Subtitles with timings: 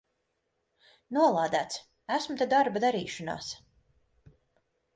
[1.17, 1.77] Nolādēts!
[2.17, 3.53] Esmu te darba darīšanās!